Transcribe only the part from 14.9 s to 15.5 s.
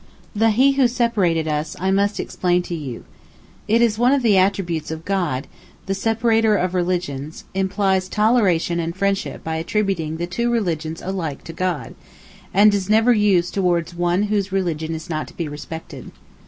is not to be